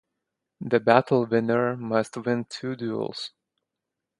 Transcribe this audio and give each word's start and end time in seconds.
The 0.61 0.79
Battle 0.79 1.27
winner 1.27 1.77
must 1.77 2.17
win 2.17 2.45
two 2.49 2.75
duels. 2.75 3.33